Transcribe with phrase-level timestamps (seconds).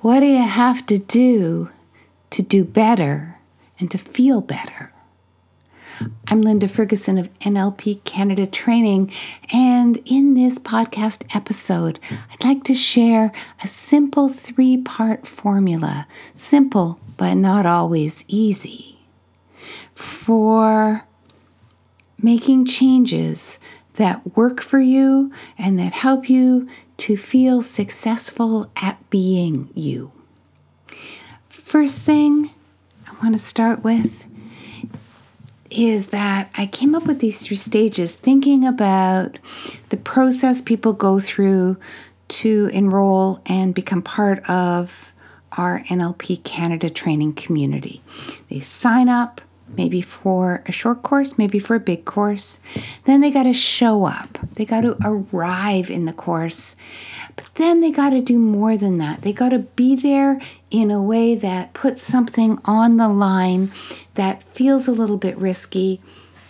[0.00, 1.70] What do you have to do
[2.30, 3.38] to do better
[3.80, 4.92] and to feel better?
[6.28, 9.10] I'm Linda Ferguson of NLP Canada Training,
[9.52, 11.98] and in this podcast episode,
[12.30, 16.06] I'd like to share a simple three part formula.
[16.36, 19.00] Simple, but not always easy.
[19.96, 21.08] For
[22.22, 23.58] making changes
[23.98, 30.10] that work for you and that help you to feel successful at being you.
[31.48, 32.50] First thing
[33.06, 34.24] I want to start with
[35.70, 39.38] is that I came up with these three stages thinking about
[39.90, 41.76] the process people go through
[42.28, 45.12] to enroll and become part of
[45.52, 48.02] our NLP Canada training community.
[48.48, 49.40] They sign up,
[49.76, 52.58] maybe for a short course, maybe for a big course.
[53.04, 56.76] Then they got to show up, they got to arrive in the course.
[57.36, 59.22] But then they got to do more than that.
[59.22, 60.40] They got to be there
[60.72, 63.70] in a way that puts something on the line
[64.14, 66.00] that feels a little bit risky,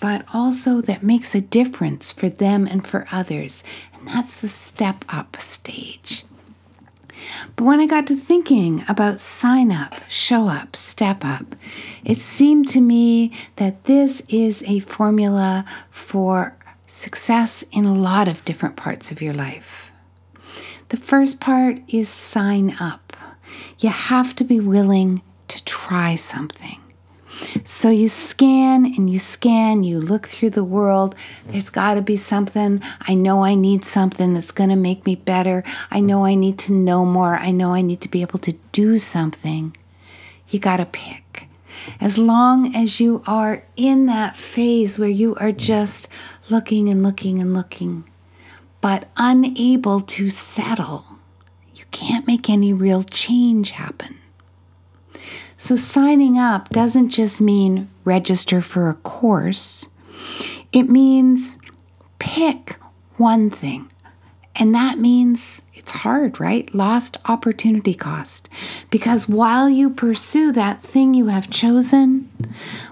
[0.00, 3.62] but also that makes a difference for them and for others.
[3.92, 6.24] And that's the step up stage.
[7.56, 11.56] But when I got to thinking about sign up, show up, step up,
[12.04, 18.44] it seemed to me that this is a formula for success in a lot of
[18.44, 19.90] different parts of your life.
[20.88, 23.16] The first part is sign up.
[23.78, 26.77] You have to be willing to try something.
[27.64, 31.14] So you scan and you scan, you look through the world.
[31.46, 32.80] There's got to be something.
[33.02, 35.64] I know I need something that's going to make me better.
[35.90, 37.36] I know I need to know more.
[37.36, 39.76] I know I need to be able to do something.
[40.48, 41.48] You got to pick.
[42.00, 46.08] As long as you are in that phase where you are just
[46.50, 48.04] looking and looking and looking,
[48.80, 51.04] but unable to settle,
[51.74, 54.18] you can't make any real change happen.
[55.60, 59.88] So, signing up doesn't just mean register for a course,
[60.72, 61.56] it means
[62.20, 62.76] pick
[63.16, 63.90] one thing.
[64.54, 66.72] And that means it's hard, right?
[66.72, 68.48] Lost opportunity cost.
[68.90, 72.30] Because while you pursue that thing you have chosen,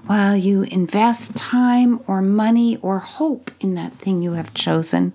[0.07, 5.13] while you invest time or money or hope in that thing you have chosen,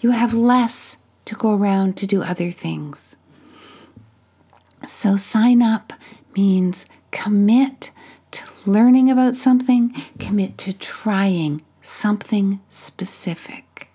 [0.00, 3.14] you have less to go around to do other things.
[4.84, 5.92] So sign up
[6.36, 7.90] means commit
[8.32, 13.88] to learning about something, commit to trying something specific.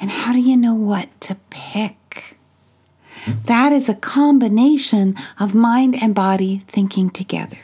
[0.00, 2.36] And how do you know what to pick?
[3.44, 7.58] That is a combination of mind and body thinking together.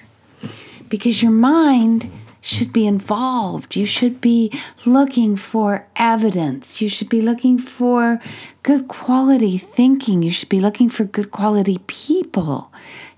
[0.89, 2.11] Because your mind
[2.41, 3.75] should be involved.
[3.75, 4.53] You should be
[4.85, 6.83] looking for evidence.
[6.83, 8.21] You should be looking for
[8.63, 10.23] good quality thinking.
[10.23, 12.71] You should be looking for good quality people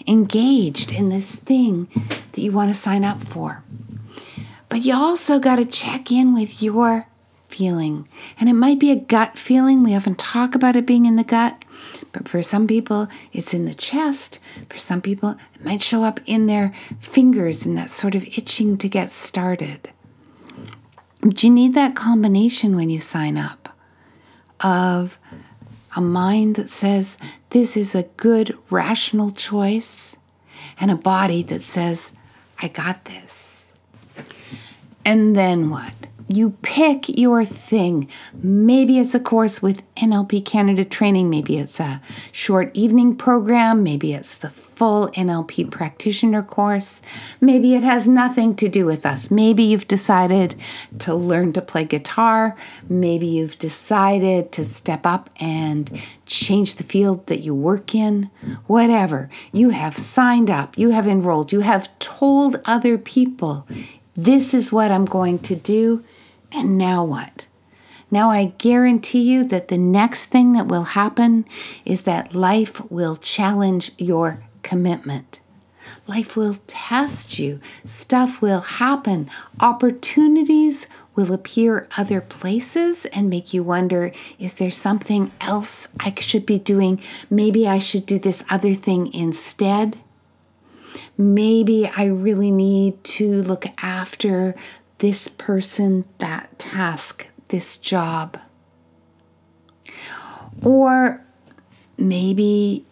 [0.06, 1.88] engaged in this thing
[2.32, 3.62] that you want to sign up for.
[4.68, 7.06] But you also got to check in with your
[7.48, 8.08] feeling.
[8.38, 9.82] And it might be a gut feeling.
[9.82, 11.64] We often talk about it being in the gut.
[12.12, 14.40] But for some people, it's in the chest.
[14.68, 18.76] For some people, it might show up in their fingers and that sort of itching
[18.78, 19.90] to get started.
[21.22, 23.70] But you need that combination when you sign up
[24.60, 25.18] of
[25.94, 27.16] a mind that says
[27.56, 30.14] this is a good, rational choice,
[30.78, 32.12] and a body that says,
[32.60, 33.64] I got this.
[35.06, 35.94] And then what?
[36.28, 38.10] You pick your thing.
[38.42, 41.30] Maybe it's a course with NLP Canada training.
[41.30, 43.82] Maybe it's a short evening program.
[43.82, 47.00] Maybe it's the full NLP practitioner course.
[47.40, 49.30] Maybe it has nothing to do with us.
[49.30, 50.54] Maybe you've decided
[51.00, 52.54] to learn to play guitar.
[52.88, 58.30] Maybe you've decided to step up and change the field that you work in.
[58.66, 59.30] Whatever.
[59.50, 63.66] You have signed up, you have enrolled, you have told other people,
[64.14, 66.04] this is what I'm going to do
[66.52, 67.44] and now what?
[68.10, 71.44] Now, I guarantee you that the next thing that will happen
[71.84, 75.38] is that life will challenge your commitment.
[76.08, 77.60] Life will test you.
[77.84, 79.30] Stuff will happen.
[79.60, 84.10] Opportunities will appear other places and make you wonder
[84.40, 87.00] is there something else I should be doing?
[87.30, 89.98] Maybe I should do this other thing instead.
[91.16, 94.56] Maybe I really need to look after
[94.98, 98.38] this person, that task, this job.
[100.64, 101.22] Or
[101.96, 102.84] maybe,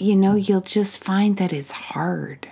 [0.00, 2.48] you know, you'll just find that it's hard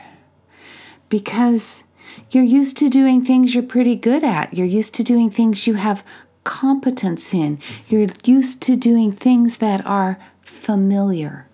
[1.08, 1.82] because
[2.30, 4.54] you're used to doing things you're pretty good at.
[4.54, 6.04] You're used to doing things you have
[6.44, 7.58] competence in.
[7.88, 11.46] You're used to doing things that are familiar.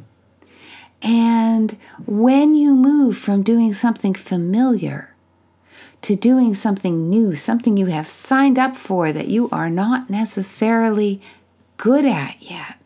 [1.02, 5.14] And when you move from doing something familiar
[6.02, 11.20] to doing something new, something you have signed up for that you are not necessarily
[11.76, 12.81] good at yet,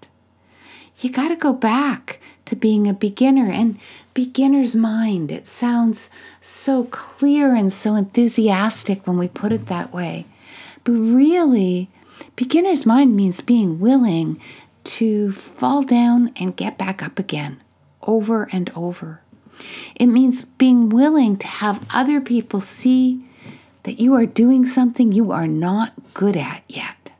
[1.01, 3.51] you got to go back to being a beginner.
[3.51, 3.79] And
[4.15, 6.09] beginner's mind, it sounds
[6.41, 10.27] so clear and so enthusiastic when we put it that way.
[10.85, 11.91] But really,
[12.37, 14.41] beginner's mind means being willing
[14.85, 17.61] to fall down and get back up again
[18.03, 19.21] over and over.
[19.97, 23.25] It means being willing to have other people see
[23.83, 27.11] that you are doing something you are not good at yet.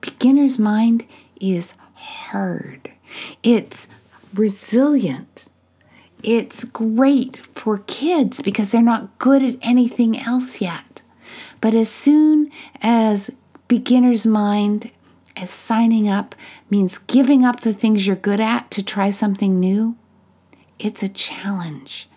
[0.00, 1.04] Beginner's mind
[1.40, 1.74] is
[2.04, 2.92] hard.
[3.42, 3.88] It's
[4.34, 5.44] resilient.
[6.22, 11.02] It's great for kids because they're not good at anything else yet.
[11.60, 13.30] But as soon as
[13.68, 14.90] beginner's mind,
[15.36, 16.34] as signing up
[16.70, 19.96] means giving up the things you're good at to try something new,
[20.78, 22.08] it's a challenge.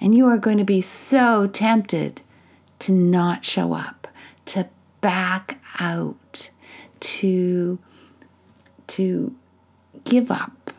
[0.00, 2.22] And you are going to be so tempted
[2.80, 4.08] to not show up,
[4.46, 4.68] to
[5.00, 6.50] back out,
[7.00, 7.78] to
[8.88, 9.34] to
[10.04, 10.70] give up,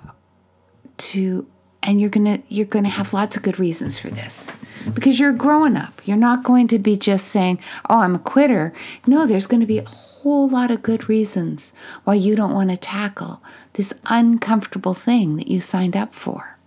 [0.98, 1.48] to
[1.84, 4.52] and you're going to you're going to have lots of good reasons for this
[4.94, 6.02] because you're growing up.
[6.06, 7.60] You're not going to be just saying,
[7.90, 8.74] "Oh, I'm a quitter."
[9.08, 11.72] No, there's going to be a whole lot of good reasons
[12.04, 13.42] why you don't want to tackle
[13.74, 16.58] this uncomfortable thing that you signed up for.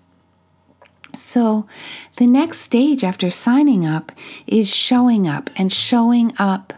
[1.17, 1.67] So,
[2.17, 4.13] the next stage after signing up
[4.47, 6.73] is showing up, and showing up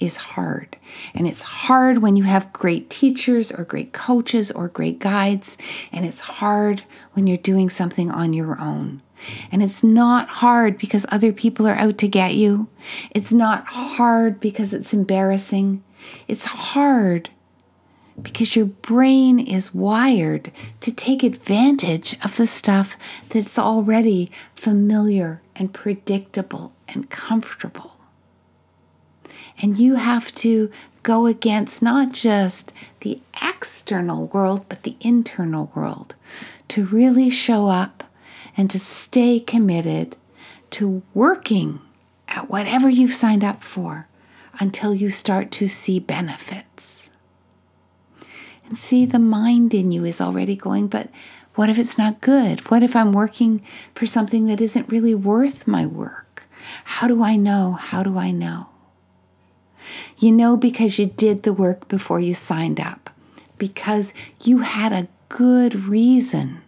[0.00, 0.76] is hard.
[1.14, 5.56] And it's hard when you have great teachers or great coaches or great guides,
[5.92, 6.82] and it's hard
[7.12, 9.02] when you're doing something on your own.
[9.52, 12.68] And it's not hard because other people are out to get you.
[13.10, 15.84] It's not hard because it's embarrassing.
[16.26, 17.28] It's hard
[18.22, 20.50] because your brain is wired
[20.80, 22.96] to take advantage of the stuff
[23.28, 27.89] that's already familiar and predictable and comfortable.
[29.60, 30.70] And you have to
[31.02, 36.14] go against not just the external world, but the internal world
[36.68, 38.04] to really show up
[38.56, 40.16] and to stay committed
[40.70, 41.80] to working
[42.28, 44.06] at whatever you've signed up for
[44.58, 47.10] until you start to see benefits.
[48.66, 51.08] And see, the mind in you is already going, but
[51.54, 52.70] what if it's not good?
[52.70, 53.62] What if I'm working
[53.94, 56.44] for something that isn't really worth my work?
[56.84, 57.72] How do I know?
[57.72, 58.69] How do I know?
[60.18, 63.10] You know because you did the work before you signed up,
[63.58, 64.12] because
[64.44, 66.62] you had a good reason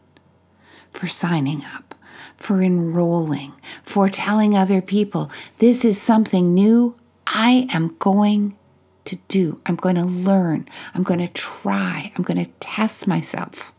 [0.93, 1.95] for signing up,
[2.37, 3.53] for enrolling,
[3.83, 6.95] for telling other people this is something new
[7.27, 8.57] I am going
[9.05, 9.61] to do.
[9.67, 10.69] I'm going to learn.
[10.95, 12.13] I'm going to try.
[12.17, 13.73] I'm going to test myself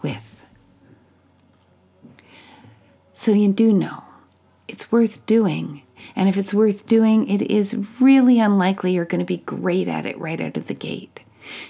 [0.00, 0.46] with.
[3.12, 4.04] So you do know
[4.68, 5.82] it's worth doing
[6.14, 10.06] and if it's worth doing, it is really unlikely you're going to be great at
[10.06, 11.20] it right out of the gate.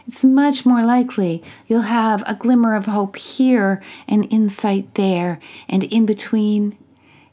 [0.07, 5.85] It's much more likely you'll have a glimmer of hope here and insight there, and
[5.85, 6.77] in between,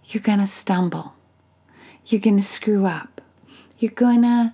[0.06, 1.14] you're going to stumble.
[2.06, 3.22] You're going to screw up.
[3.78, 4.54] You're going to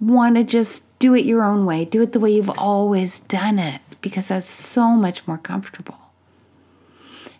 [0.00, 3.58] want to just do it your own way, do it the way you've always done
[3.58, 5.98] it, because that's so much more comfortable.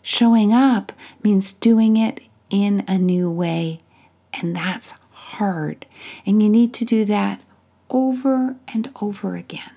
[0.02, 3.80] Showing up means doing it in a new way
[4.36, 5.86] and that's hard.
[6.24, 7.42] And you need to do that
[7.90, 9.70] over and over again.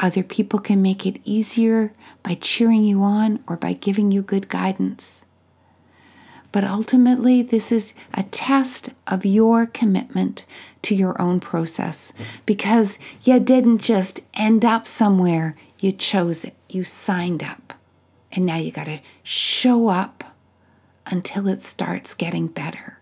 [0.00, 4.48] Other people can make it easier by cheering you on or by giving you good
[4.48, 5.22] guidance.
[6.50, 10.44] But ultimately, this is a test of your commitment
[10.82, 12.12] to your own process
[12.44, 17.72] because you didn't just end up somewhere, you chose it, you signed up.
[18.32, 20.24] And now you got to show up
[21.06, 22.98] until it starts getting better.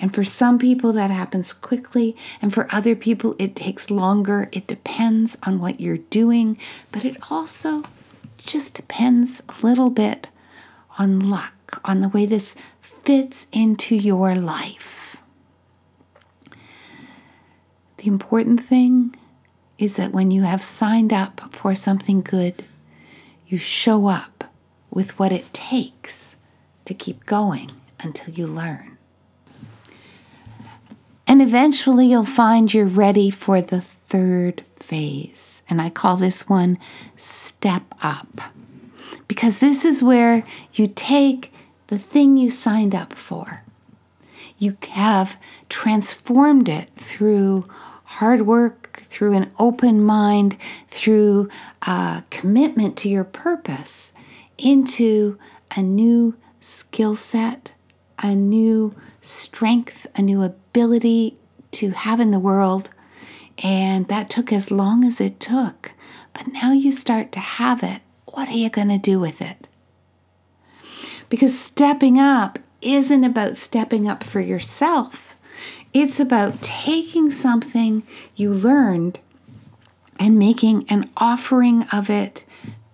[0.00, 4.48] And for some people, that happens quickly, and for other people, it takes longer.
[4.52, 6.56] It depends on what you're doing,
[6.92, 7.82] but it also
[8.36, 10.28] just depends a little bit
[10.98, 15.16] on luck, on the way this fits into your life.
[17.96, 19.16] The important thing
[19.78, 22.64] is that when you have signed up for something good,
[23.48, 24.44] you show up
[24.90, 26.36] with what it takes
[26.84, 28.97] to keep going until you learn.
[31.28, 35.60] And eventually you'll find you're ready for the third phase.
[35.68, 36.78] And I call this one
[37.18, 38.40] step up.
[39.28, 40.42] Because this is where
[40.72, 41.52] you take
[41.88, 43.62] the thing you signed up for.
[44.56, 45.36] You have
[45.68, 47.68] transformed it through
[48.04, 50.56] hard work, through an open mind,
[50.88, 51.50] through
[51.82, 54.14] a commitment to your purpose
[54.56, 55.38] into
[55.76, 57.72] a new skill set,
[58.18, 61.36] a new strength, a new ability
[61.72, 62.90] to have in the world.
[63.62, 65.92] And that took as long as it took.
[66.32, 68.02] But now you start to have it.
[68.26, 69.68] What are you going to do with it?
[71.28, 75.34] Because stepping up isn't about stepping up for yourself,
[75.92, 78.04] it's about taking something
[78.36, 79.18] you learned
[80.20, 82.44] and making an offering of it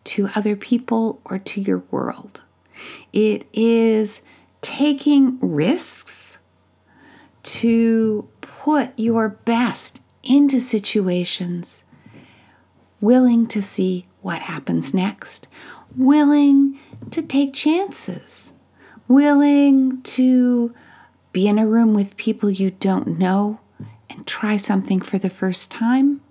[0.04, 2.40] to other people or to your world.
[3.12, 4.20] It is
[4.64, 6.38] taking risks
[7.42, 11.82] to put your best into situations,
[12.98, 15.48] willing to see what happens next,
[15.94, 16.78] willing
[17.10, 18.52] to take chances,
[19.06, 20.74] willing to
[21.34, 23.60] be in a room with people you don't know
[24.08, 26.22] and try something for the first time,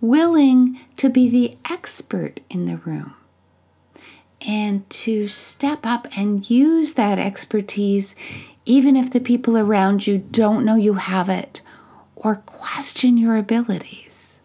[0.00, 3.16] willing to be the expert in the room
[4.46, 8.14] and to step up and use that expertise,
[8.64, 11.60] even if the people around you don't know you have it
[12.16, 14.38] or question your abilities.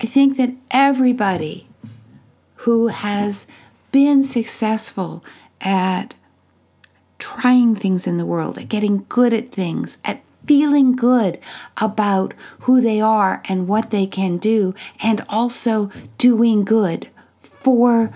[0.00, 1.68] I think that everybody
[2.56, 3.46] who has
[3.92, 5.24] been successful
[5.60, 6.14] at
[7.18, 11.38] trying things in the world, at getting good at things, at feeling good
[11.76, 15.88] about who they are and what they can do, and also
[16.18, 17.08] doing good
[17.62, 18.12] for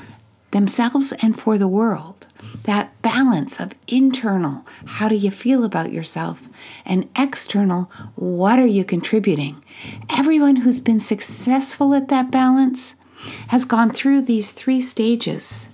[0.51, 2.27] themselves and for the world.
[2.65, 6.49] That balance of internal, how do you feel about yourself,
[6.85, 9.63] and external, what are you contributing?
[10.11, 12.95] Everyone who's been successful at that balance
[13.49, 15.67] has gone through these three stages.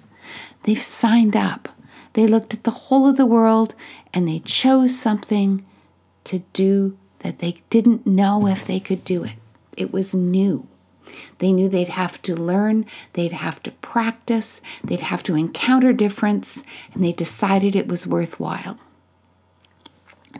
[0.65, 1.69] They've signed up,
[2.13, 3.75] they looked at the whole of the world,
[4.13, 5.65] and they chose something
[6.25, 9.35] to do that they didn't know if they could do it.
[9.77, 10.67] It was new.
[11.39, 16.63] They knew they'd have to learn, they'd have to practice, they'd have to encounter difference,
[16.95, 18.79] and they decided it was worthwhile.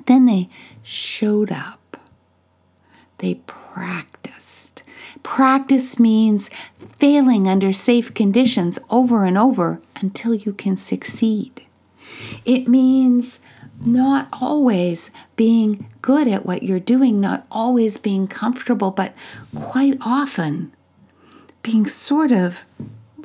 [0.07, 0.49] Then they
[0.83, 1.97] showed up.
[3.19, 4.83] They practiced.
[5.23, 6.51] Practice means
[6.99, 11.63] failing under safe conditions over and over until you can succeed.
[12.45, 13.39] It means
[13.85, 19.15] not always being good at what you're doing, not always being comfortable, but
[19.55, 20.73] quite often
[21.63, 22.65] being sort of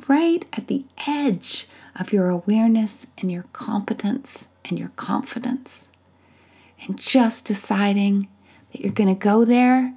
[0.08, 5.88] right at the edge of your awareness and your competence and your confidence.
[6.86, 8.28] And just deciding
[8.72, 9.94] that you're going to go there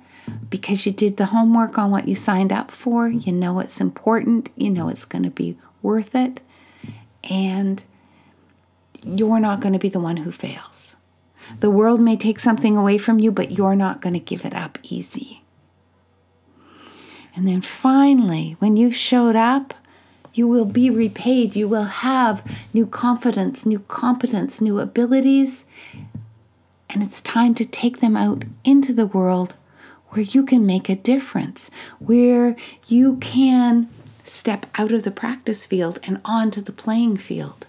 [0.50, 3.08] because you did the homework on what you signed up for.
[3.08, 6.42] You know it's important, you know it's going to be worth it.
[7.30, 7.84] And
[9.04, 10.96] you're not going to be the one who fails.
[11.60, 14.54] The world may take something away from you, but you're not going to give it
[14.54, 15.44] up easy.
[17.36, 19.74] And then finally, when you've showed up,
[20.34, 21.56] you will be repaid.
[21.56, 25.66] You will have new confidence, new competence, new abilities.
[26.90, 29.56] And it's time to take them out into the world
[30.10, 32.56] where you can make a difference, where
[32.88, 33.90] you can
[34.24, 37.66] step out of the practice field and onto the playing field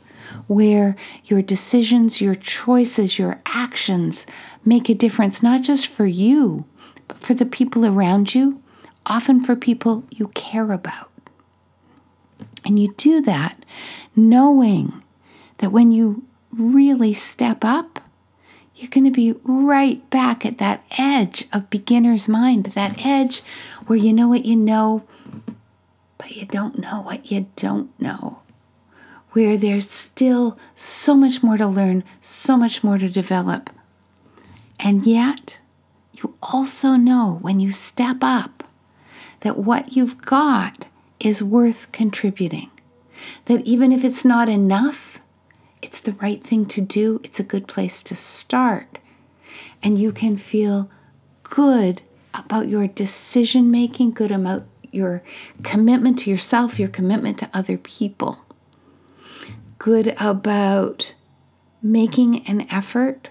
[0.47, 4.27] where your decisions, your choices, your actions
[4.65, 6.65] make a difference, not just for you,
[7.09, 8.63] but for the people around you,
[9.07, 11.11] often for people you care about.
[12.65, 13.65] And you do that
[14.15, 15.03] knowing
[15.59, 18.01] that when you really step up,
[18.77, 23.41] you're going to be right back at that edge of beginner's mind, that edge
[23.87, 25.05] where you know what you know,
[26.19, 28.42] but you don't know what you don't know
[29.33, 33.71] where there's still so much more to learn, so much more to develop.
[34.79, 35.59] And yet,
[36.13, 38.65] you also know when you step up
[39.41, 40.87] that what you've got
[41.19, 42.71] is worth contributing.
[43.47, 45.21] That even if it's not enough,
[45.81, 48.99] it's the right thing to do, it's a good place to start.
[49.83, 50.91] And you can feel
[51.43, 52.03] good
[52.35, 55.23] about your decision making, good about your
[55.63, 58.42] commitment to yourself, your commitment to other people
[59.83, 61.13] good about
[61.83, 63.31] making an effort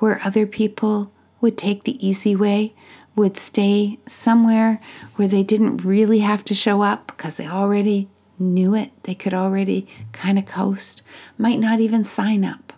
[0.00, 2.74] where other people would take the easy way,
[3.16, 4.82] would stay somewhere
[5.16, 8.06] where they didn't really have to show up because they already
[8.38, 11.00] knew it, they could already kind of coast,
[11.38, 12.74] might not even sign up,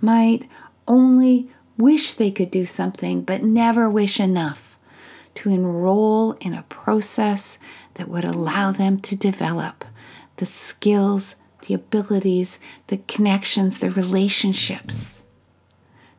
[0.00, 0.48] might
[0.88, 4.78] only wish they could do something, but never wish enough
[5.34, 7.58] to enroll in a process
[7.94, 9.84] that would allow them to develop
[10.36, 15.22] the skills the abilities, the connections, the relationships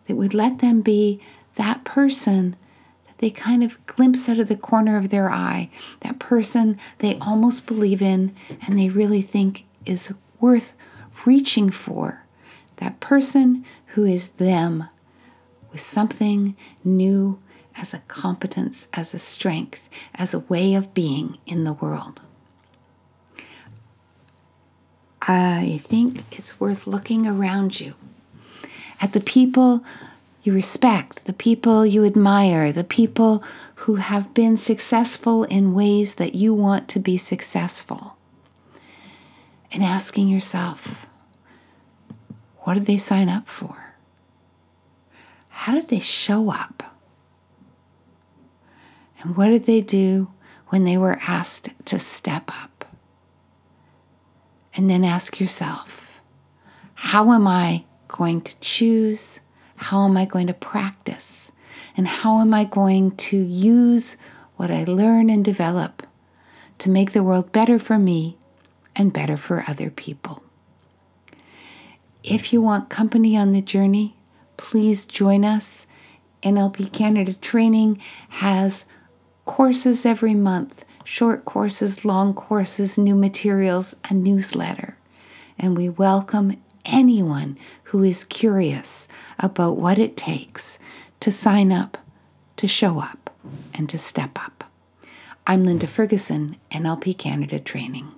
[0.08, 1.22] that would let them be
[1.56, 2.56] that person
[3.08, 5.70] that they kind of glimpse out of the corner of their eye
[6.02, 8.36] that person they almost believe in
[8.66, 10.74] and they really think is worth
[11.26, 12.24] reaching for.
[12.78, 14.90] That person who is them
[15.72, 17.40] with something new
[17.76, 22.22] as a competence, as a strength, as a way of being in the world.
[25.26, 27.94] I think it's worth looking around you
[29.00, 29.84] at the people
[30.44, 33.42] you respect, the people you admire, the people
[33.76, 38.18] who have been successful in ways that you want to be successful.
[39.72, 41.08] And asking yourself,
[42.60, 43.94] what did they sign up for?
[45.48, 46.98] How did they show up?
[49.22, 50.32] And what did they do
[50.68, 52.73] when they were asked to step up?
[54.76, 56.20] And then ask yourself,
[56.96, 59.40] how am I going to choose?
[59.76, 61.52] How am I going to practice?
[61.96, 64.18] And how am I going to use
[64.56, 66.08] what I learn and develop
[66.80, 68.38] to make the world better for me
[68.96, 70.44] and better for other people?
[72.24, 74.16] If you want company on the journey,
[74.58, 75.86] please join us.
[76.42, 78.86] NLP Canada Training has
[79.46, 84.98] courses every month short courses, long courses, new materials, a newsletter.
[85.60, 89.08] And we welcome anyone who is curious
[89.40, 90.80] about what it takes
[91.20, 91.98] to sign up,
[92.58, 93.30] to show up,
[93.74, 94.64] and to step up.
[95.46, 98.12] I'm Linda Ferguson, NLP Canada Training.